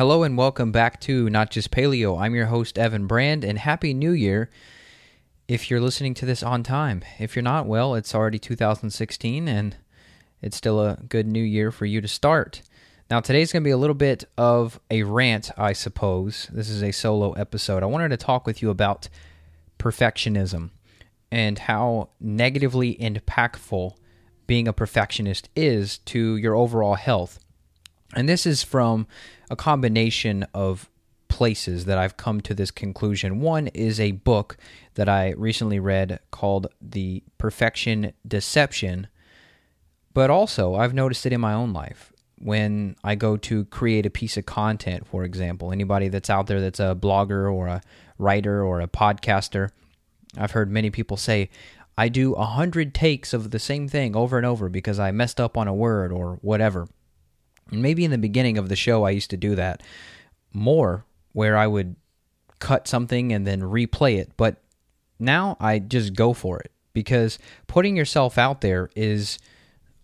[0.00, 2.18] Hello and welcome back to Not Just Paleo.
[2.18, 4.48] I'm your host, Evan Brand, and Happy New Year
[5.46, 7.02] if you're listening to this on time.
[7.18, 9.76] If you're not, well, it's already 2016 and
[10.40, 12.62] it's still a good new year for you to start.
[13.10, 16.48] Now, today's going to be a little bit of a rant, I suppose.
[16.50, 17.82] This is a solo episode.
[17.82, 19.10] I wanted to talk with you about
[19.78, 20.70] perfectionism
[21.30, 23.96] and how negatively impactful
[24.46, 27.38] being a perfectionist is to your overall health.
[28.14, 29.06] And this is from
[29.50, 30.88] a combination of
[31.28, 33.40] places that I've come to this conclusion.
[33.40, 34.56] One is a book
[34.94, 39.06] that I recently read called The Perfection Deception,
[40.12, 42.12] but also I've noticed it in my own life.
[42.38, 46.60] When I go to create a piece of content, for example, anybody that's out there
[46.60, 47.82] that's a blogger or a
[48.18, 49.70] writer or a podcaster,
[50.36, 51.50] I've heard many people say,
[51.96, 55.40] I do a hundred takes of the same thing over and over because I messed
[55.40, 56.88] up on a word or whatever.
[57.70, 59.82] And maybe in the beginning of the show, I used to do that
[60.52, 61.96] more, where I would
[62.58, 64.32] cut something and then replay it.
[64.36, 64.56] But
[65.18, 69.38] now I just go for it because putting yourself out there is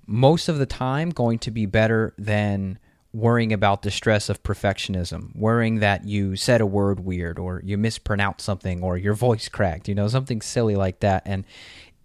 [0.06, 2.78] most of the time going to be better than
[3.12, 7.78] worrying about the stress of perfectionism, worrying that you said a word weird or you
[7.78, 11.22] mispronounced something or your voice cracked, you know, something silly like that.
[11.24, 11.44] And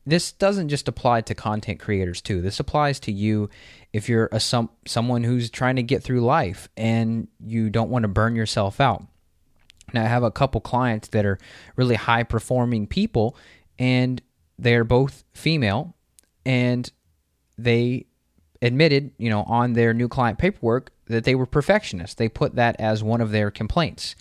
[0.05, 2.41] this doesn't just apply to content creators too.
[2.41, 3.49] This applies to you
[3.93, 8.03] if you're a some someone who's trying to get through life and you don't want
[8.03, 9.05] to burn yourself out.
[9.93, 11.37] Now I have a couple clients that are
[11.75, 13.35] really high performing people
[13.77, 14.21] and
[14.57, 15.95] they're both female
[16.45, 16.91] and
[17.57, 18.07] they
[18.61, 22.15] admitted, you know, on their new client paperwork that they were perfectionists.
[22.15, 24.15] They put that as one of their complaints.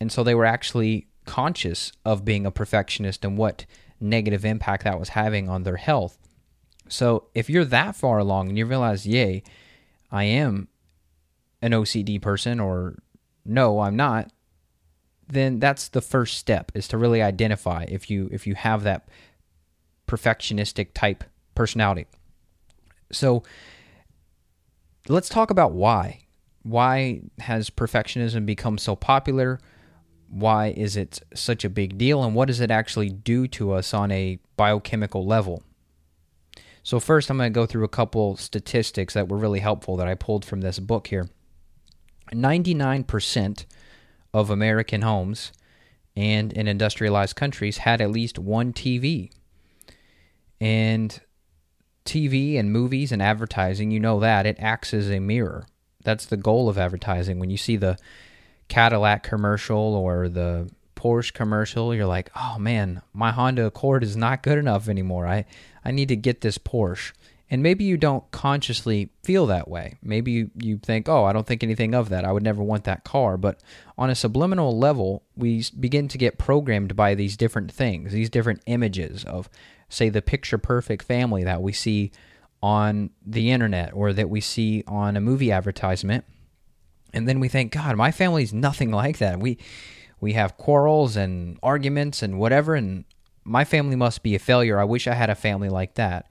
[0.00, 3.66] And so they were actually conscious of being a perfectionist and what
[4.02, 6.18] negative impact that was having on their health.
[6.88, 9.42] So if you're that far along and you realize, yay,
[10.10, 10.68] I am
[11.62, 12.98] an OCD person, or
[13.44, 14.30] no, I'm not,
[15.28, 19.08] then that's the first step is to really identify if you if you have that
[20.06, 22.06] perfectionistic type personality.
[23.10, 23.42] So
[25.08, 26.26] let's talk about why.
[26.62, 29.58] Why has perfectionism become so popular?
[30.32, 32.24] Why is it such a big deal?
[32.24, 35.62] And what does it actually do to us on a biochemical level?
[36.82, 40.08] So, first, I'm going to go through a couple statistics that were really helpful that
[40.08, 41.28] I pulled from this book here.
[42.32, 43.66] 99%
[44.32, 45.52] of American homes
[46.16, 49.30] and in industrialized countries had at least one TV.
[50.62, 51.20] And
[52.06, 55.66] TV and movies and advertising, you know that, it acts as a mirror.
[56.04, 57.38] That's the goal of advertising.
[57.38, 57.98] When you see the
[58.72, 64.42] Cadillac commercial or the Porsche commercial, you're like, oh man, my Honda Accord is not
[64.42, 65.26] good enough anymore.
[65.26, 65.44] I,
[65.84, 67.12] I need to get this Porsche.
[67.50, 69.98] And maybe you don't consciously feel that way.
[70.02, 72.24] Maybe you, you think, oh, I don't think anything of that.
[72.24, 73.36] I would never want that car.
[73.36, 73.60] But
[73.98, 78.62] on a subliminal level, we begin to get programmed by these different things, these different
[78.64, 79.50] images of,
[79.90, 82.10] say, the picture perfect family that we see
[82.62, 86.24] on the internet or that we see on a movie advertisement.
[87.12, 89.38] And then we think, God, my family's nothing like that.
[89.38, 89.58] We
[90.20, 93.04] we have quarrels and arguments and whatever, and
[93.44, 94.78] my family must be a failure.
[94.78, 96.30] I wish I had a family like that.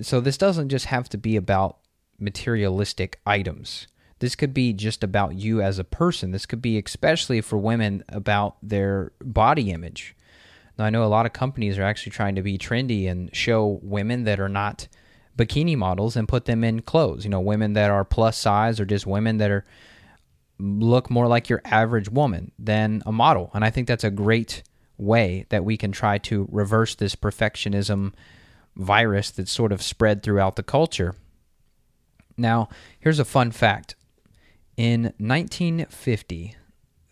[0.00, 1.78] So this doesn't just have to be about
[2.18, 3.88] materialistic items.
[4.20, 6.30] This could be just about you as a person.
[6.30, 10.14] This could be especially for women about their body image.
[10.78, 13.80] Now I know a lot of companies are actually trying to be trendy and show
[13.82, 14.86] women that are not
[15.36, 17.24] bikini models and put them in clothes.
[17.24, 19.64] You know, women that are plus size or just women that are
[20.58, 23.50] look more like your average woman than a model.
[23.54, 24.62] And I think that's a great
[24.96, 28.12] way that we can try to reverse this perfectionism
[28.76, 31.14] virus that's sort of spread throughout the culture.
[32.36, 32.68] Now,
[33.00, 33.96] here's a fun fact.
[34.76, 36.56] In 1950,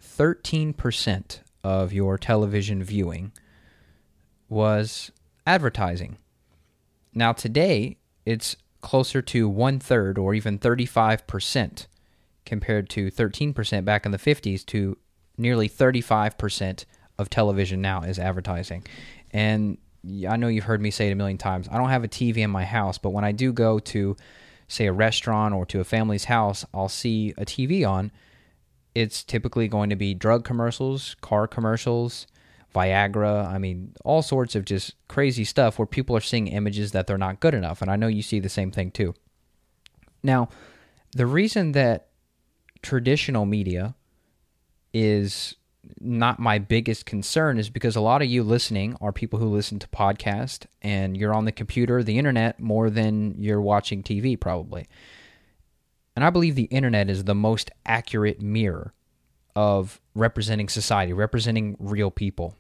[0.03, 3.33] 13% of your television viewing
[4.49, 5.13] was
[5.47, 6.17] advertising.
[7.13, 7.99] Now, today,
[8.31, 11.87] it's closer to one third or even 35%
[12.47, 14.97] compared to 13% back in the 50s to
[15.37, 16.85] nearly 35%
[17.19, 18.87] of television now is advertising.
[19.33, 19.79] And
[20.29, 21.69] I know you've heard me say it a million times.
[21.71, 24.17] I don't have a TV in my house, but when I do go to,
[24.69, 28.13] say, a restaurant or to a family's house, I'll see a TV on.
[28.95, 32.29] It's typically going to be drug commercials, car commercials,
[32.75, 33.47] Viagra.
[33.47, 37.19] I mean, all sorts of just crazy stuff where people are seeing images that they're
[37.19, 37.83] not good enough.
[37.83, 39.15] And I know you see the same thing too.
[40.23, 40.49] Now,
[41.13, 42.09] the reason that
[42.83, 43.95] traditional media
[44.93, 45.57] is
[46.01, 49.79] not my biggest concern is because a lot of you listening are people who listen
[49.79, 54.87] to podcast and you're on the computer, the internet more than you're watching TV probably.
[56.15, 58.93] And I believe the internet is the most accurate mirror
[59.61, 62.57] of representing society, representing real people.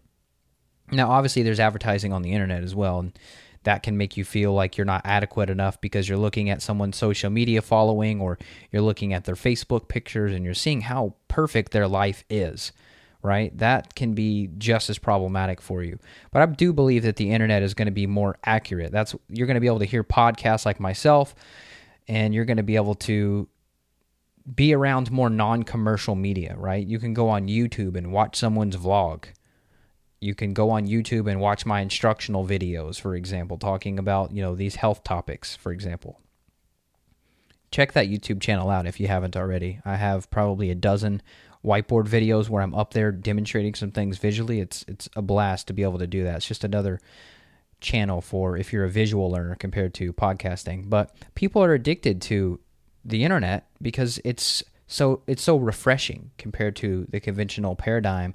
[0.93, 3.19] Now, obviously, there's advertising on the internet as well, and
[3.63, 6.99] that can make you feel like you're not adequate enough because you're looking at someone's
[6.99, 8.39] social media following or
[8.71, 12.73] you're looking at their Facebook pictures and you're seeing how perfect their life is,
[13.23, 13.57] right?
[13.57, 15.99] That can be just as problematic for you.
[16.33, 18.93] But I do believe that the internet is going to be more accurate.
[18.93, 21.35] That's you're going to be able to hear podcasts like myself
[22.09, 23.49] and you're going to be able to
[24.55, 26.87] be around more non-commercial media, right?
[26.87, 29.27] You can go on YouTube and watch someone's vlog
[30.21, 34.43] you can go on YouTube and watch my instructional videos, for example, talking about, you
[34.43, 36.21] know, these health topics, for example.
[37.71, 39.81] Check that YouTube channel out if you haven't already.
[39.85, 41.23] I have probably a dozen
[41.65, 44.61] whiteboard videos where I'm up there demonstrating some things visually.
[44.61, 46.37] It's it's a blast to be able to do that.
[46.37, 47.01] It's just another
[47.81, 50.91] channel for if you're a visual learner compared to podcasting.
[50.91, 52.61] But people are addicted to
[53.05, 58.35] the internet because it's so it's so refreshing compared to the conventional paradigm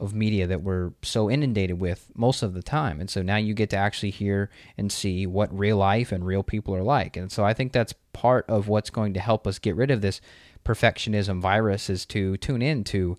[0.00, 3.00] of media that we're so inundated with most of the time.
[3.00, 4.48] And so now you get to actually hear
[4.78, 7.18] and see what real life and real people are like.
[7.18, 10.00] And so I think that's part of what's going to help us get rid of
[10.00, 10.22] this
[10.64, 13.18] perfectionism virus is to tune in to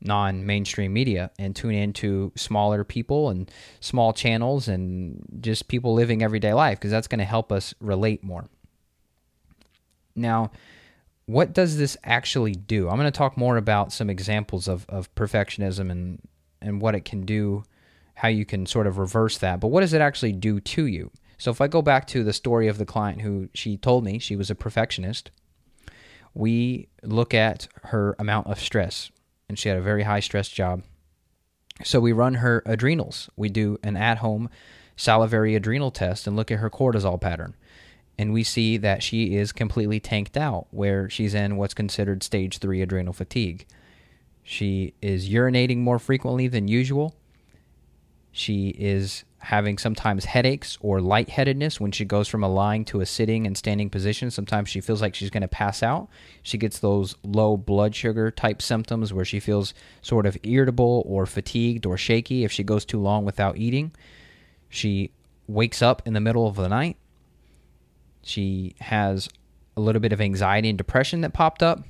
[0.00, 3.50] non-mainstream media and tune into smaller people and
[3.80, 8.22] small channels and just people living everyday life because that's going to help us relate
[8.22, 8.46] more.
[10.16, 10.50] Now,
[11.26, 12.88] what does this actually do?
[12.88, 16.20] I'm going to talk more about some examples of, of perfectionism and,
[16.60, 17.64] and what it can do,
[18.14, 19.60] how you can sort of reverse that.
[19.60, 21.10] But what does it actually do to you?
[21.38, 24.18] So if I go back to the story of the client who she told me
[24.18, 25.30] she was a perfectionist,
[26.32, 29.10] we look at her amount of stress,
[29.48, 30.82] and she had a very high stress job.
[31.84, 33.28] So we run her adrenals.
[33.36, 34.48] We do an at home
[34.96, 37.54] salivary adrenal test and look at her cortisol pattern
[38.18, 42.58] and we see that she is completely tanked out, where she's in what's considered stage
[42.58, 43.66] three adrenal fatigue.
[44.42, 47.14] She is urinating more frequently than usual.
[48.32, 53.06] She is having sometimes headaches or lightheadedness when she goes from a lying to a
[53.06, 54.30] sitting and standing position.
[54.30, 56.08] Sometimes she feels like she's going to pass out.
[56.42, 59.72] She gets those low blood sugar type symptoms where she feels
[60.02, 63.92] sort of irritable or fatigued or shaky if she goes too long without eating.
[64.68, 65.12] She
[65.46, 66.96] wakes up in the middle of the night
[68.26, 69.28] she has
[69.76, 71.84] a little bit of anxiety and depression that popped up.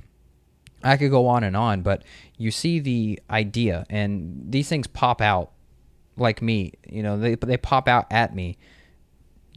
[0.83, 2.03] I could go on and on, but
[2.37, 5.51] you see the idea, and these things pop out
[6.15, 6.73] like me.
[6.87, 8.57] You know, they they pop out at me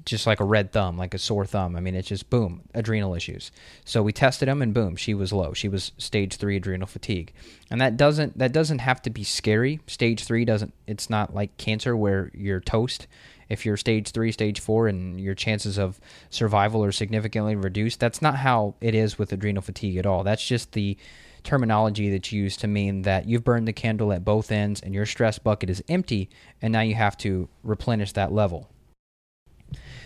[0.06, 1.77] just like a red thumb, like a sore thumb.
[1.77, 3.53] I mean, it's just boom, adrenal issues.
[3.85, 5.53] So we tested them, and boom, she was low.
[5.53, 7.35] She was stage three adrenal fatigue,
[7.71, 9.81] and that doesn't that doesn't have to be scary.
[9.87, 10.73] Stage three doesn't.
[10.87, 13.06] It's not like cancer where you're toast
[13.50, 16.00] if you're stage three, stage four, and your chances of
[16.31, 18.00] survival are significantly reduced.
[18.00, 20.25] That's not how it is with adrenal fatigue at all.
[20.25, 20.97] That's just the
[21.43, 25.06] terminology that's used to mean that you've burned the candle at both ends and your
[25.06, 26.31] stress bucket is empty,
[26.62, 28.70] and now you have to replenish that level.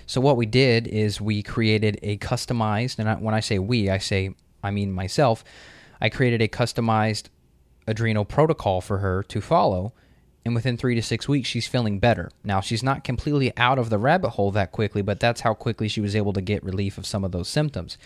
[0.07, 3.99] So, what we did is we created a customized, and when I say we, I
[3.99, 5.45] say I mean myself,
[6.01, 7.29] I created a customized
[7.87, 9.93] adrenal protocol for her to follow
[10.45, 12.31] and within three to six weeks, she's feeling better.
[12.45, 15.89] Now, she's not completely out of the rabbit hole that quickly, but that's how quickly
[15.89, 17.97] she was able to get relief of some of those symptoms.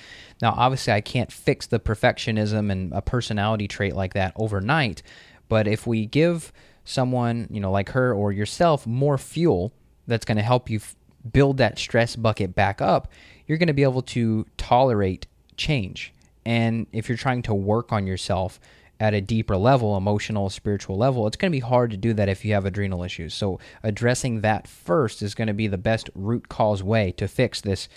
[0.41, 5.03] Now, obviously, I can't fix the perfectionism and a personality trait like that overnight,
[5.49, 6.53] but if we give
[6.85, 9.73] someone, you know, like her or yourself, more fuel
[10.07, 10.95] that's going to help you f-
[11.31, 13.11] build that stress bucket back up,
[13.47, 16.15] you're going to be able to tolerate change.
[16.47, 18.61] And if you're trying to work on yourself,
[19.01, 22.29] at a deeper level, emotional, spiritual level, it's going to be hard to do that
[22.29, 23.33] if you have adrenal issues.
[23.33, 27.61] So, addressing that first is going to be the best root cause way to fix
[27.61, 27.89] this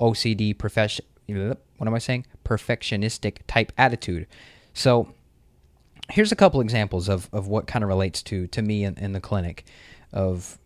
[0.00, 1.04] OCD profession.
[1.26, 2.26] What am I saying?
[2.44, 4.26] Perfectionistic type attitude.
[4.74, 5.14] So,
[6.10, 9.12] here's a couple examples of, of what kind of relates to to me in, in
[9.12, 9.64] the clinic
[10.12, 10.58] of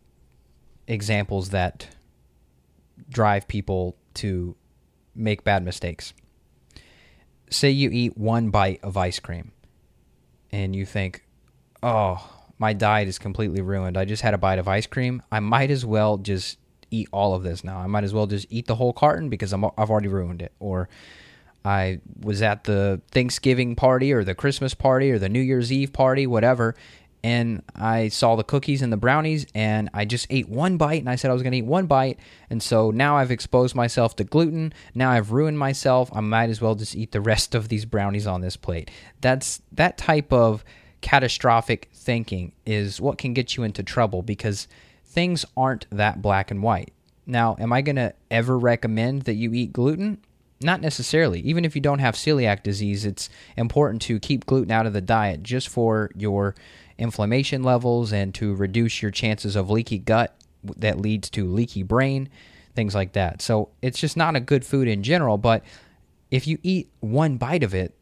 [0.88, 1.88] examples that
[3.08, 4.56] drive people to
[5.14, 6.12] make bad mistakes.
[7.50, 9.52] Say you eat one bite of ice cream
[10.54, 11.24] and you think,
[11.82, 13.96] oh, my diet is completely ruined.
[13.96, 15.20] I just had a bite of ice cream.
[15.32, 16.58] I might as well just
[16.92, 17.78] eat all of this now.
[17.78, 20.52] I might as well just eat the whole carton because I'm, I've already ruined it.
[20.60, 20.88] Or
[21.64, 25.92] I was at the Thanksgiving party or the Christmas party or the New Year's Eve
[25.92, 26.76] party, whatever,
[27.24, 31.08] and I saw the cookies and the brownies, and I just ate one bite, and
[31.08, 32.18] I said I was going to eat one bite,
[32.50, 34.74] and so now I've exposed myself to gluten.
[34.94, 36.10] Now I've ruined myself.
[36.12, 38.90] I might as well just eat the rest of these brownies on this plate.
[39.22, 40.66] That's that type of
[41.00, 44.68] catastrophic thinking is what can get you into trouble because
[45.06, 46.92] things aren't that black and white.
[47.24, 50.18] Now, am I going to ever recommend that you eat gluten?
[50.60, 51.40] Not necessarily.
[51.40, 55.00] Even if you don't have celiac disease, it's important to keep gluten out of the
[55.00, 56.54] diet just for your
[56.98, 60.36] inflammation levels and to reduce your chances of leaky gut
[60.76, 62.28] that leads to leaky brain,
[62.74, 63.42] things like that.
[63.42, 65.64] So it's just not a good food in general, but
[66.30, 67.94] if you eat one bite of it,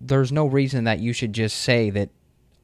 [0.00, 2.10] there's no reason that you should just say that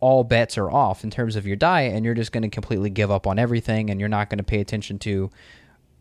[0.00, 2.90] all bets are off in terms of your diet and you're just going to completely
[2.90, 5.30] give up on everything and you're not going to pay attention to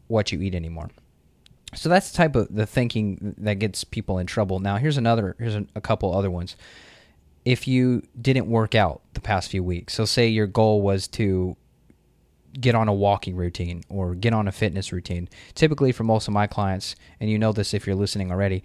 [0.08, 0.90] what you eat anymore.
[1.76, 4.60] So that's the type of the thinking that gets people in trouble.
[4.60, 6.56] Now, here's another here's a, couple other ones.
[7.48, 11.56] If you didn't work out the past few weeks, so say your goal was to
[12.60, 15.30] get on a walking routine or get on a fitness routine.
[15.56, 18.64] Typically, for most of my clients, and you know this if you're listening already,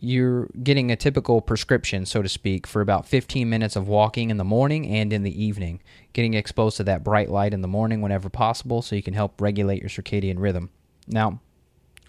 [0.00, 4.38] you're getting a typical prescription, so to speak, for about 15 minutes of walking in
[4.38, 5.80] the morning and in the evening,
[6.12, 9.40] getting exposed to that bright light in the morning whenever possible so you can help
[9.40, 10.70] regulate your circadian rhythm.
[11.06, 11.40] Now,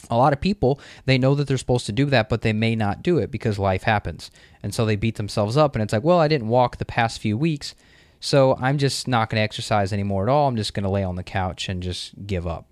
[0.09, 2.75] a lot of people, they know that they're supposed to do that, but they may
[2.75, 4.31] not do it because life happens.
[4.63, 7.19] And so they beat themselves up, and it's like, well, I didn't walk the past
[7.19, 7.75] few weeks,
[8.19, 10.47] so I'm just not going to exercise anymore at all.
[10.47, 12.67] I'm just going to lay on the couch and just give up.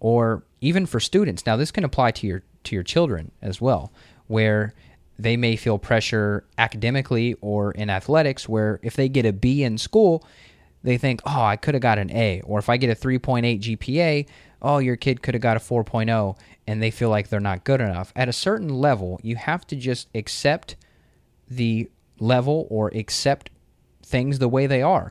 [0.00, 3.92] Or even for students, now this can apply to your to your children as well
[4.26, 4.74] where
[5.18, 9.78] they may feel pressure academically or in athletics, where if they get a B in
[9.78, 10.26] school,
[10.84, 12.42] they think, oh, I could have got an A.
[12.42, 14.26] Or if I get a 3.8 GPA,
[14.62, 17.80] oh, your kid could have got a 4.0, and they feel like they're not good
[17.80, 18.12] enough.
[18.14, 20.76] At a certain level, you have to just accept
[21.48, 23.50] the level or accept
[24.02, 25.10] things the way they are.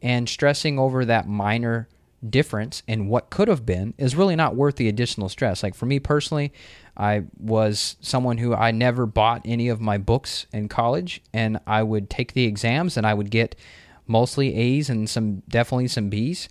[0.00, 1.88] And stressing over that minor
[2.28, 5.62] difference in what could have been is really not worth the additional stress.
[5.62, 6.52] Like for me personally,
[6.96, 11.82] I was someone who I never bought any of my books in college, and I
[11.82, 13.56] would take the exams and I would get
[14.06, 16.48] mostly A's and some definitely some B's,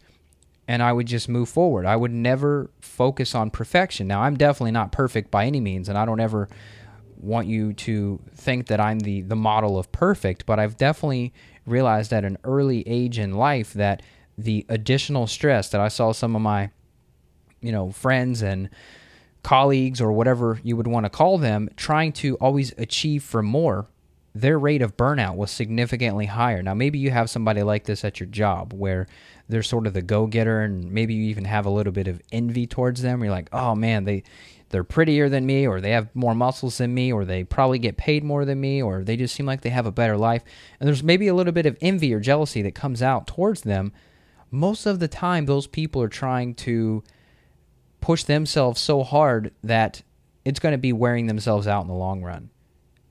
[0.67, 1.85] and I would just move forward.
[1.85, 4.07] I would never focus on perfection.
[4.07, 6.47] Now, I'm definitely not perfect by any means, and I don't ever
[7.17, 11.33] want you to think that I'm the the model of perfect, but I've definitely
[11.65, 14.01] realized at an early age in life that
[14.37, 16.71] the additional stress that I saw some of my
[17.61, 18.69] you know friends and
[19.43, 23.87] colleagues or whatever you would want to call them trying to always achieve for more,
[24.35, 26.63] their rate of burnout was significantly higher.
[26.63, 29.07] Now, maybe you have somebody like this at your job where
[29.47, 32.21] they're sort of the go getter, and maybe you even have a little bit of
[32.31, 33.23] envy towards them.
[33.23, 34.23] You're like, oh man, they.
[34.69, 37.95] They're prettier than me, or they have more muscles than me, or they probably get
[37.95, 40.41] paid more than me, or they just seem like they have a better life.
[40.79, 43.93] And there's maybe a little bit of envy or jealousy that comes out towards them.
[44.49, 47.03] Most of the time, those people are trying to
[48.01, 50.01] push themselves so hard that
[50.43, 52.49] it's going to be wearing themselves out in the long run.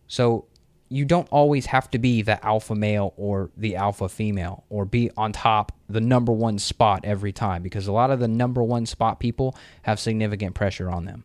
[0.09, 0.47] So
[0.93, 5.11] you don't always have to be the alpha male or the alpha female or be
[5.17, 8.85] on top the number one spot every time because a lot of the number one
[8.85, 11.25] spot people have significant pressure on them.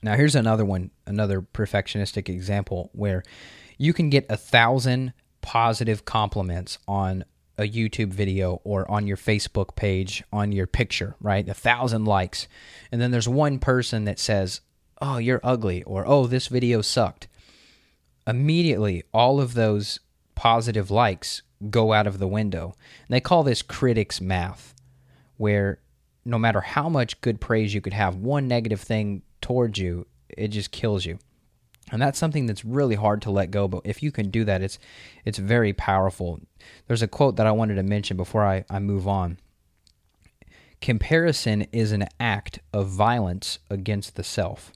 [0.00, 3.24] Now here's another one, another perfectionistic example where
[3.78, 7.24] you can get a thousand positive compliments on
[7.58, 11.48] a YouTube video or on your Facebook page on your picture, right?
[11.48, 12.46] A thousand likes.
[12.92, 14.60] And then there's one person that says,
[15.00, 17.26] Oh, you're ugly, or Oh, this video sucked.
[18.28, 20.00] Immediately, all of those
[20.34, 22.74] positive likes go out of the window.
[23.06, 24.74] And they call this critics math,
[25.38, 25.80] where
[26.26, 30.48] no matter how much good praise you could have, one negative thing towards you, it
[30.48, 31.18] just kills you.
[31.90, 34.60] And that's something that's really hard to let go but if you can do that
[34.60, 34.78] it's
[35.24, 36.38] it's very powerful.
[36.86, 39.38] There's a quote that i wanted to mention before i, I move on.
[40.82, 44.70] Comparison is an act of violence against the self.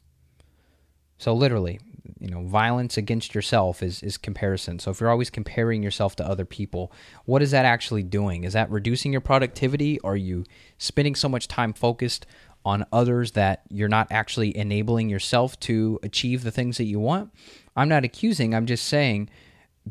[1.18, 1.80] So literally
[2.18, 6.26] you know violence against yourself is is comparison so if you're always comparing yourself to
[6.26, 6.92] other people
[7.24, 10.44] what is that actually doing is that reducing your productivity are you
[10.78, 12.26] spending so much time focused
[12.64, 17.28] on others that you're not actually enabling yourself to achieve the things that you want.
[17.76, 19.28] I'm not accusing, I'm just saying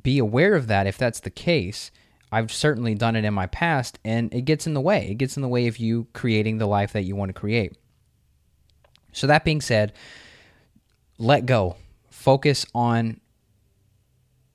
[0.01, 1.91] be aware of that if that's the case.
[2.31, 5.09] I've certainly done it in my past, and it gets in the way.
[5.11, 7.75] It gets in the way of you creating the life that you want to create.
[9.11, 9.91] So, that being said,
[11.17, 11.75] let go.
[12.21, 13.19] Focus on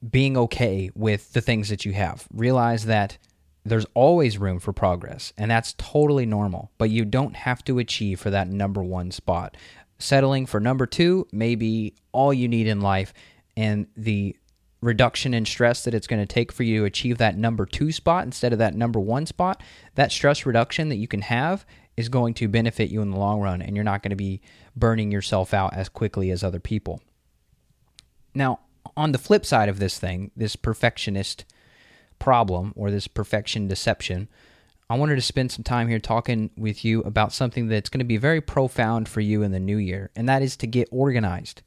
[0.09, 2.29] being okay with the things that you have.
[2.33, 3.19] Realize that
[3.65, 8.21] there's always room for progress, and that's totally normal, but you don't have to achieve
[8.21, 9.57] for that number one spot.
[9.99, 13.13] Settling for number two may be all you need in life,
[13.57, 14.37] and the
[14.81, 17.91] reduction in stress that it's going to take for you to achieve that number two
[17.91, 19.61] spot instead of that number one spot,
[19.97, 23.41] that stress reduction that you can have is going to benefit you in the long
[23.41, 24.41] run, and you're not going to be
[24.77, 27.01] burning yourself out as quickly as other people.
[28.37, 28.61] Now,
[28.99, 31.47] on the flip side of this thing, this perfectionist
[32.19, 34.29] problem or this perfection deception,
[34.91, 38.05] I wanted to spend some time here talking with you about something that's going to
[38.05, 41.63] be very profound for you in the new year, and that is to get organized.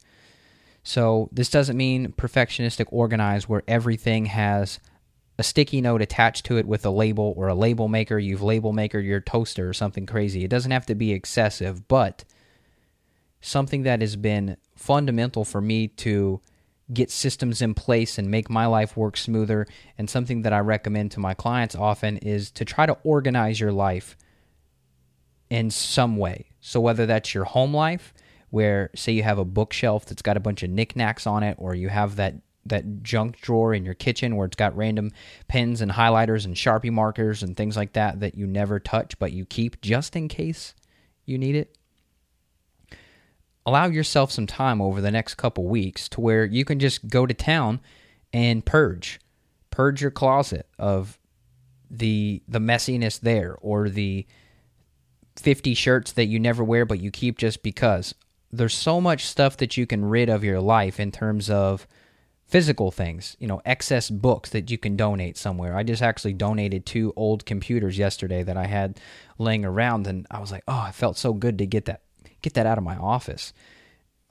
[0.84, 4.78] So this doesn't mean perfectionistic organized where everything has
[5.38, 8.18] a sticky note attached to it with a label or a label maker.
[8.18, 10.44] You've label maker your toaster or something crazy.
[10.44, 12.24] It doesn't have to be excessive, but
[13.40, 16.40] something that has been fundamental for me to
[16.92, 19.66] get systems in place and make my life work smoother.
[19.98, 23.72] And something that I recommend to my clients often is to try to organize your
[23.72, 24.16] life
[25.48, 26.46] in some way.
[26.60, 28.14] So, whether that's your home life,
[28.50, 31.74] where say you have a bookshelf that's got a bunch of knickknacks on it, or
[31.74, 32.34] you have that
[32.66, 35.10] that junk drawer in your kitchen where it's got random
[35.48, 39.32] pens and highlighters and sharpie markers and things like that that you never touch but
[39.32, 40.74] you keep just in case
[41.24, 41.76] you need it
[43.66, 47.26] allow yourself some time over the next couple weeks to where you can just go
[47.26, 47.80] to town
[48.32, 49.20] and purge
[49.70, 51.18] purge your closet of
[51.90, 54.26] the the messiness there or the
[55.36, 58.14] 50 shirts that you never wear but you keep just because
[58.52, 61.86] there's so much stuff that you can rid of your life in terms of
[62.46, 65.76] physical things, you know, excess books that you can donate somewhere.
[65.76, 68.98] I just actually donated two old computers yesterday that I had
[69.38, 72.02] laying around and I was like, "Oh, I felt so good to get that
[72.42, 73.52] get that out of my office."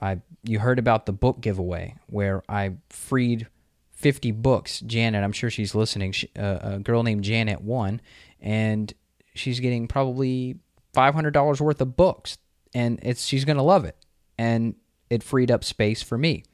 [0.00, 3.46] I you heard about the book giveaway where I freed
[3.92, 4.80] 50 books.
[4.80, 6.12] Janet, I'm sure she's listening.
[6.12, 8.00] She, uh, a girl named Janet won
[8.40, 8.92] and
[9.34, 10.56] she's getting probably
[10.94, 12.38] $500 worth of books
[12.72, 13.96] and it's she's going to love it.
[14.38, 14.74] And
[15.10, 16.44] it freed up space for me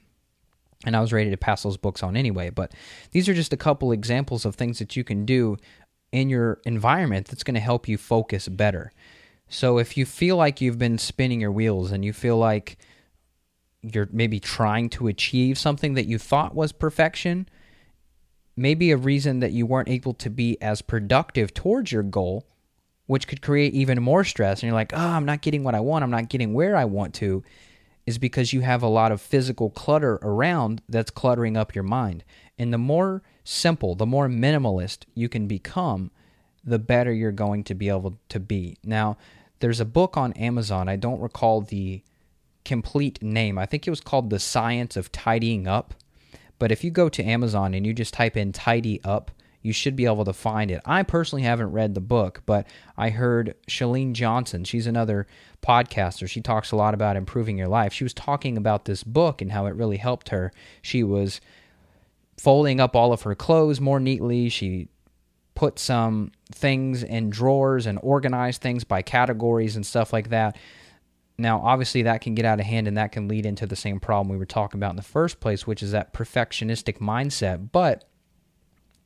[0.84, 2.50] and I was ready to pass those books on anyway.
[2.50, 2.72] But
[3.12, 5.56] these are just a couple examples of things that you can do
[6.10, 8.92] in your environment that's going to help you focus better.
[9.48, 12.78] So if you feel like you've been spinning your wheels and you feel like
[13.82, 17.48] you're maybe trying to achieve something that you thought was perfection,
[18.56, 22.44] maybe a reason that you weren't able to be as productive towards your goal,
[23.06, 24.60] which could create even more stress.
[24.60, 26.02] And you're like, oh, I'm not getting what I want.
[26.02, 27.44] I'm not getting where I want to
[28.06, 32.24] is because you have a lot of physical clutter around that's cluttering up your mind.
[32.56, 36.12] And the more simple, the more minimalist you can become,
[36.66, 38.76] the better you're going to be able to be.
[38.84, 39.16] Now,
[39.60, 40.88] there's a book on Amazon.
[40.88, 42.02] I don't recall the
[42.64, 43.56] complete name.
[43.56, 45.94] I think it was called The Science of Tidying Up.
[46.58, 49.30] But if you go to Amazon and you just type in tidy up,
[49.62, 50.80] you should be able to find it.
[50.84, 55.26] I personally haven't read the book, but I heard Chalene Johnson, she's another
[55.60, 56.28] podcaster.
[56.28, 57.92] She talks a lot about improving your life.
[57.92, 60.52] She was talking about this book and how it really helped her.
[60.82, 61.40] She was
[62.38, 64.48] folding up all of her clothes more neatly.
[64.48, 64.88] She
[65.56, 70.56] put some things in drawers and organize things by categories and stuff like that.
[71.38, 73.98] Now, obviously, that can get out of hand and that can lead into the same
[73.98, 77.70] problem we were talking about in the first place, which is that perfectionistic mindset.
[77.72, 78.04] But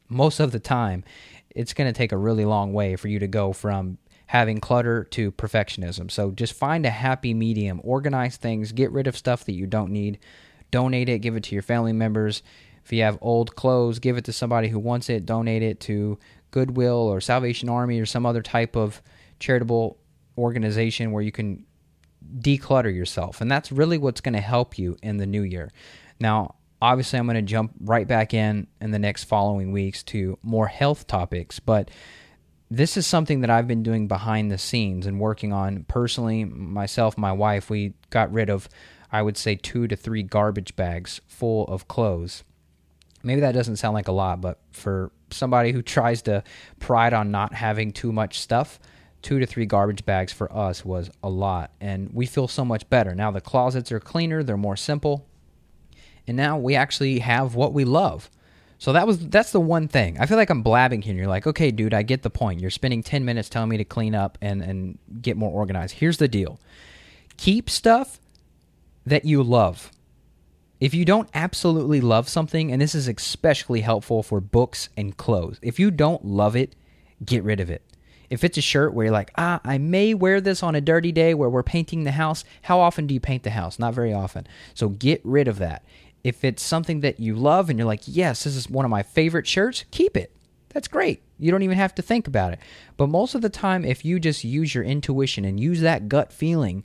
[0.09, 1.03] most of the time,
[1.51, 5.05] it's going to take a really long way for you to go from having clutter
[5.05, 6.11] to perfectionism.
[6.11, 9.91] So just find a happy medium, organize things, get rid of stuff that you don't
[9.91, 10.19] need,
[10.71, 12.43] donate it, give it to your family members.
[12.85, 16.19] If you have old clothes, give it to somebody who wants it, donate it to
[16.51, 19.03] Goodwill or Salvation Army or some other type of
[19.39, 19.99] charitable
[20.37, 21.65] organization where you can
[22.39, 23.41] declutter yourself.
[23.41, 25.71] And that's really what's going to help you in the new year.
[26.21, 30.39] Now, obviously i'm going to jump right back in in the next following weeks to
[30.43, 31.91] more health topics but
[32.71, 37.19] this is something that i've been doing behind the scenes and working on personally myself
[37.19, 38.69] my wife we got rid of
[39.13, 42.45] i would say two to three garbage bags full of clothes
[43.23, 46.43] maybe that doesn't sound like a lot but for somebody who tries to
[46.79, 48.79] pride on not having too much stuff
[49.23, 52.89] two to three garbage bags for us was a lot and we feel so much
[52.91, 55.27] better now the closets are cleaner they're more simple
[56.31, 58.31] and now we actually have what we love.
[58.79, 60.17] So that was that's the one thing.
[60.19, 62.61] I feel like I'm blabbing here and you're like, "Okay, dude, I get the point.
[62.61, 66.19] You're spending 10 minutes telling me to clean up and and get more organized." Here's
[66.19, 66.61] the deal.
[67.37, 68.21] Keep stuff
[69.05, 69.91] that you love.
[70.81, 75.59] If you don't absolutely love something, and this is especially helpful for books and clothes.
[75.63, 76.75] If you don't love it,
[77.25, 77.83] get rid of it.
[78.31, 81.13] If it's a shirt where you're like, ah, I may wear this on a dirty
[81.13, 83.79] day where we're painting the house, how often do you paint the house?
[83.79, 84.47] Not very often.
[84.73, 85.85] So get rid of that
[86.25, 89.03] if it's something that you love and you're like, yes, this is one of my
[89.03, 90.35] favorite shirts, keep it.
[90.71, 91.23] That's great.
[91.39, 92.61] You don't even have to think about it.
[92.97, 96.33] But most of the time, if you just use your intuition and use that gut
[96.33, 96.85] feeling,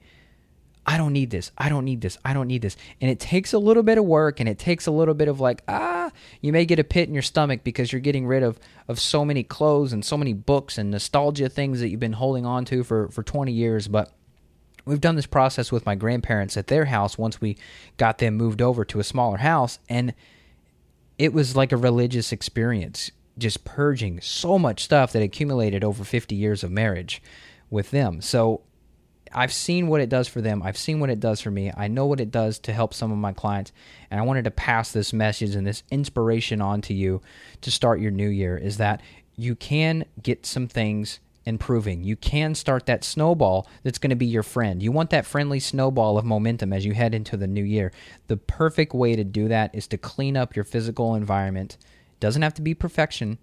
[0.85, 1.51] I don't need this.
[1.57, 2.17] I don't need this.
[2.23, 2.77] I don't need this.
[3.01, 5.39] And it takes a little bit of work and it takes a little bit of
[5.39, 8.59] like, ah, you may get a pit in your stomach because you're getting rid of,
[8.87, 12.45] of so many clothes and so many books and nostalgia things that you've been holding
[12.45, 13.87] on to for, for 20 years.
[13.87, 14.11] But
[14.85, 17.57] We've done this process with my grandparents at their house once we
[17.97, 20.13] got them moved over to a smaller house, and
[21.17, 26.35] it was like a religious experience, just purging so much stuff that accumulated over 50
[26.35, 27.21] years of marriage
[27.71, 28.21] with them.
[28.21, 28.61] So
[29.33, 30.61] I've seen what it does for them.
[30.63, 31.71] I've seen what it does for me.
[31.75, 33.71] I know what it does to help some of my clients.
[34.09, 37.21] And I wanted to pass this message and this inspiration on to you
[37.61, 39.01] to start your new year is that
[39.35, 42.03] you can get some things improving.
[42.03, 44.81] You can start that snowball that's going to be your friend.
[44.81, 47.91] You want that friendly snowball of momentum as you head into the new year.
[48.27, 51.77] The perfect way to do that is to clean up your physical environment.
[52.19, 53.37] Doesn't have to be perfection,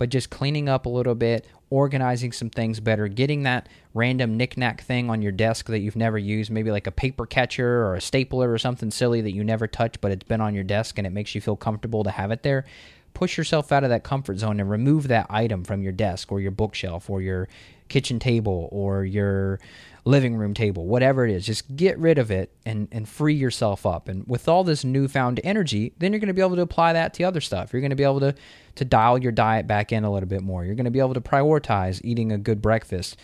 [0.00, 4.80] but just cleaning up a little bit, organizing some things better, getting that random knickknack
[4.80, 8.00] thing on your desk that you've never used, maybe like a paper catcher or a
[8.00, 11.06] stapler or something silly that you never touch, but it's been on your desk and
[11.06, 12.64] it makes you feel comfortable to have it there.
[13.12, 16.40] Push yourself out of that comfort zone and remove that item from your desk or
[16.40, 17.46] your bookshelf or your
[17.90, 19.60] kitchen table or your
[20.04, 21.44] living room table, whatever it is.
[21.44, 24.08] Just get rid of it and, and free yourself up.
[24.08, 27.12] And with all this newfound energy, then you're going to be able to apply that
[27.14, 27.72] to other stuff.
[27.72, 28.34] You're going to be able to,
[28.76, 30.64] to dial your diet back in a little bit more.
[30.64, 33.16] You're going to be able to prioritize eating a good breakfast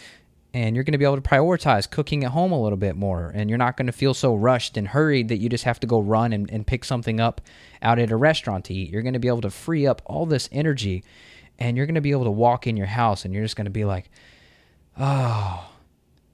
[0.57, 3.31] and you're going to be able to prioritize cooking at home a little bit more
[3.35, 5.87] and you're not going to feel so rushed and hurried that you just have to
[5.87, 7.43] go run and, and pick something up
[7.83, 10.25] out at a restaurant to eat you're going to be able to free up all
[10.25, 11.05] this energy
[11.59, 13.67] and you're going to be able to walk in your house and you're just going
[13.67, 14.09] to be like
[14.99, 15.71] oh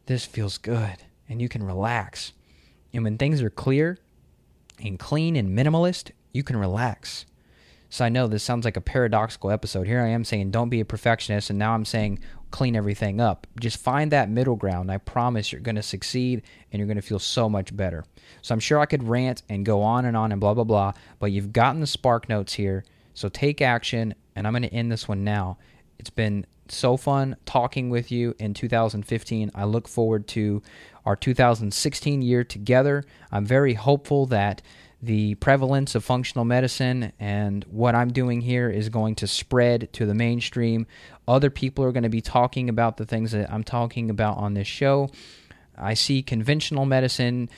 [0.07, 0.97] this feels good
[1.29, 2.33] and you can relax
[2.93, 3.99] and when things are clear
[4.83, 7.27] and clean and minimalist you can relax
[7.93, 9.87] so I know this sounds like a paradoxical episode.
[9.87, 12.21] Here I am saying don't be a perfectionist, and now I'm saying
[12.51, 13.47] clean everything up.
[13.61, 14.91] Just find that middle ground.
[14.91, 18.07] I promise you're going to succeed and you're going to feel so much better.
[18.41, 20.95] So I'm sure I could rant and go on and on and blah, blah, blah,
[21.19, 22.83] but you've gotten the spark notes here.
[23.13, 25.59] So take action, and I'm going to end this one now.
[25.99, 29.51] It's been so fun talking with you in 2015.
[29.55, 30.63] I look forward to
[31.05, 33.05] our 2016 year together.
[33.31, 34.63] I'm very hopeful that
[35.03, 40.07] the prevalence of functional medicine and what I'm doing here is going to spread to
[40.07, 40.87] the mainstream.
[41.27, 44.55] Other people are going to be talking about the things that I'm talking about on
[44.55, 45.11] this show.
[45.77, 47.51] I see conventional medicine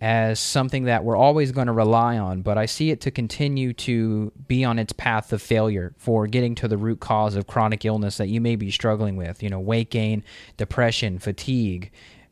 [0.00, 3.72] as something that we're always going to rely on, but I see it to continue
[3.74, 7.84] to be on its path of failure for getting to the root cause of chronic
[7.84, 9.42] illness that you may be struggling with.
[9.42, 10.22] You know, weight gain,
[10.56, 11.90] depression, fatigue,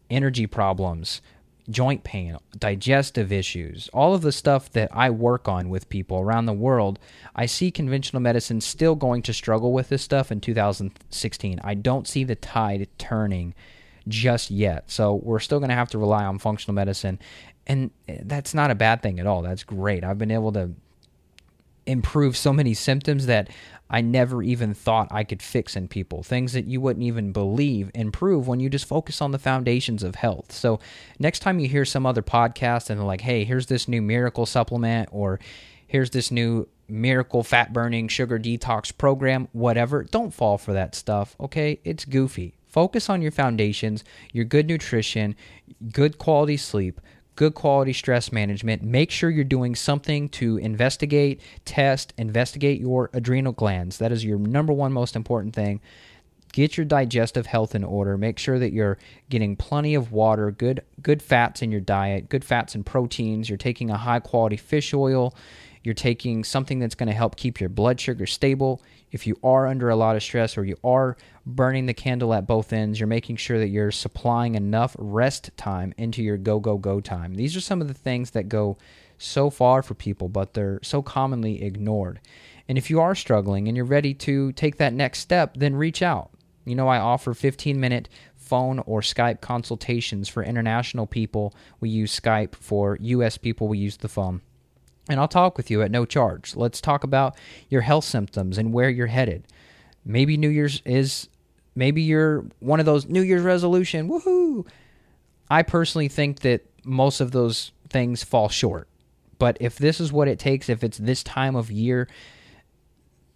[0.09, 1.21] energy problems,
[1.69, 6.47] joint pain, digestive issues, all of the stuff that I work on with people around
[6.47, 6.99] the world,
[7.35, 11.61] I see conventional medicine still going to struggle with this stuff in 2016.
[11.65, 13.55] I don't see the tide turning
[14.09, 14.91] just yet.
[14.91, 17.19] So we're still going to have to rely on functional medicine.
[17.67, 19.43] And eh, that's not a bad thing at all.
[19.43, 20.05] That's great.
[20.05, 20.71] I've been able to
[21.87, 23.49] improve so many symptoms that
[23.89, 26.23] I never even thought I could fix in people.
[26.23, 30.17] Things that you wouldn't even believe improve when you just focus on the foundations of
[30.17, 30.51] health.
[30.51, 30.81] So,
[31.19, 34.47] next time you hear some other podcast and they're like, hey, here's this new miracle
[34.47, 35.39] supplement, or
[35.87, 41.37] here's this new miracle fat burning sugar detox program, whatever, don't fall for that stuff,
[41.41, 41.81] okay?
[41.85, 42.55] It's goofy.
[42.67, 45.35] Focus on your foundations, your good nutrition,
[45.93, 47.01] good quality sleep,
[47.37, 48.83] good quality stress management.
[48.83, 53.99] Make sure you're doing something to investigate, test, investigate your adrenal glands.
[53.99, 55.81] That is your number one most important thing.
[56.53, 58.17] Get your digestive health in order.
[58.17, 58.97] Make sure that you're
[59.29, 63.51] getting plenty of water, good good fats in your diet, good fats and proteins.
[63.51, 65.35] You're taking a high quality fish oil.
[65.83, 68.83] You're taking something that's going to help keep your blood sugar stable.
[69.13, 72.47] If you are under a lot of stress or you are burning the candle at
[72.47, 76.77] both ends, you're making sure that you're supplying enough rest time into your go, go,
[76.77, 77.35] go time.
[77.35, 78.77] These are some of the things that go
[79.17, 82.21] so far for people, but they're so commonly ignored.
[82.69, 86.03] And if you are struggling and you're ready to take that next step, then reach
[86.03, 86.31] out.
[86.65, 91.55] You know, I offer 15 minute phone or Skype consultations for international people.
[91.81, 92.57] We use Skype.
[92.57, 94.43] For US people, we use the phone
[95.09, 96.57] and I'll talk with you at no charge.
[96.57, 97.37] Let's talk about
[97.69, 99.47] your health symptoms and where you're headed.
[100.05, 101.29] Maybe New Year's is
[101.77, 104.09] maybe you're one of those New Year's resolution.
[104.09, 104.67] Woohoo!
[105.49, 108.89] I personally think that most of those things fall short.
[109.39, 112.09] But if this is what it takes, if it's this time of year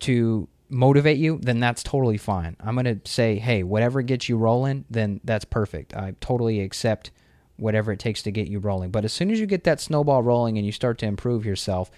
[0.00, 2.56] to motivate you, then that's totally fine.
[2.60, 5.94] I'm going to say, hey, whatever gets you rolling, then that's perfect.
[5.94, 7.10] I totally accept
[7.56, 8.90] whatever it takes to get you rolling.
[8.90, 11.90] But as soon as you get that snowball rolling and you start to improve yourself,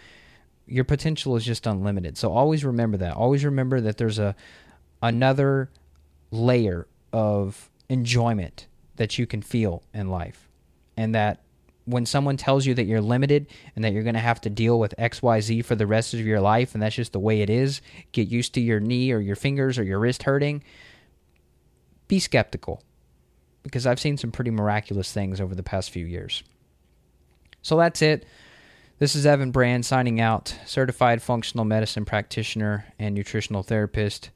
[0.67, 2.19] your potential is just unlimited.
[2.19, 3.15] So always remember that.
[3.15, 4.35] Always remember that there's a
[5.03, 5.71] another
[6.33, 8.67] layer of enjoyment
[8.97, 10.49] that you can feel in life.
[10.97, 11.43] And that
[11.85, 14.79] when someone tells you that you're limited and that you're going to have to deal
[14.79, 17.81] with XYZ for the rest of your life and that's just the way it is,
[18.13, 20.63] get used to your knee or your fingers or your wrist hurting,
[22.09, 22.83] be skeptical
[23.63, 26.43] because I've seen some pretty miraculous things over the past few years.
[27.63, 28.27] So that's it.
[28.99, 34.31] This is Evan Brand signing out, certified functional medicine practitioner and nutritional therapist.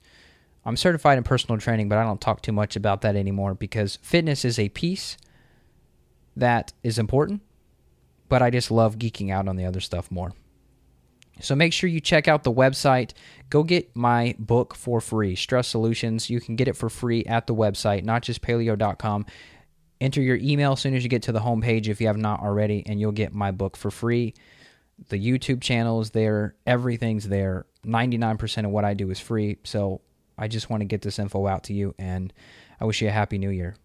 [0.66, 3.96] I'm certified in personal training, but I don't talk too much about that anymore because
[4.02, 5.16] fitness is a piece,
[6.36, 7.40] that is important,
[8.28, 10.32] but I just love geeking out on the other stuff more.
[11.40, 13.12] So make sure you check out the website.
[13.48, 16.30] Go get my book for free, Stress Solutions.
[16.30, 19.26] You can get it for free at the website, notjustpaleo.com.
[20.00, 22.40] Enter your email as soon as you get to the homepage if you have not
[22.40, 24.34] already, and you'll get my book for free.
[25.10, 27.66] The YouTube channel is there, everything's there.
[27.84, 29.58] 99% of what I do is free.
[29.62, 30.00] So
[30.38, 32.32] I just want to get this info out to you, and
[32.80, 33.76] I wish you a happy new year.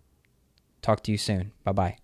[0.82, 1.52] Talk to you soon.
[1.64, 1.98] Bye bye.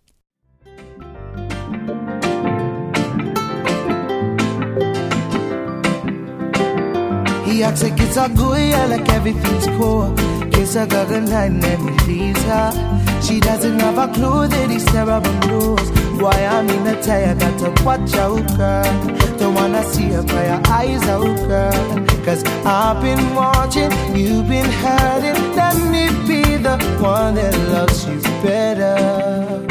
[7.45, 10.13] He acts like it's all good, yeah, like everything's cool.
[10.51, 13.21] Kiss her, night, and he leaves her.
[13.21, 16.06] She doesn't have a clue that he's terrible news.
[16.19, 19.37] Why I'm in tie, I got to watch out, girl.
[19.37, 21.07] Don't wanna see her cry her eyes
[21.47, 22.05] girl.
[22.25, 25.55] Cause I've been watching, you've been hurting.
[25.55, 29.66] Let me be the one that loves you better.